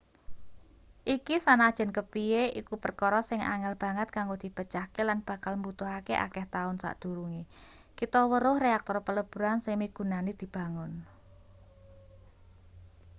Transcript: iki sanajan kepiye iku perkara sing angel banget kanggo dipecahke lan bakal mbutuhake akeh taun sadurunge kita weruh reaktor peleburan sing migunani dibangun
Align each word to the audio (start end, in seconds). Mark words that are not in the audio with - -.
iki 1.15 1.35
sanajan 1.45 1.91
kepiye 1.97 2.43
iku 2.61 2.73
perkara 2.83 3.19
sing 3.29 3.39
angel 3.53 3.73
banget 3.83 4.07
kanggo 4.15 4.35
dipecahke 4.43 5.01
lan 5.09 5.19
bakal 5.29 5.53
mbutuhake 5.57 6.13
akeh 6.25 6.45
taun 6.53 6.75
sadurunge 6.83 7.43
kita 7.99 8.19
weruh 8.31 8.55
reaktor 8.65 8.97
peleburan 9.05 9.57
sing 9.65 9.73
migunani 9.81 10.31
dibangun 10.41 10.91